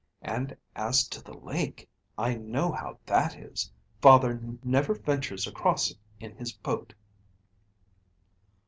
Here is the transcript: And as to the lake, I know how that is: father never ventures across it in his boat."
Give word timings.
And 0.23 0.57
as 0.75 1.07
to 1.09 1.21
the 1.23 1.35
lake, 1.35 1.87
I 2.17 2.33
know 2.33 2.71
how 2.71 2.97
that 3.05 3.37
is: 3.37 3.71
father 4.01 4.41
never 4.63 4.95
ventures 4.95 5.45
across 5.45 5.91
it 5.91 5.97
in 6.19 6.35
his 6.37 6.51
boat." 6.53 6.95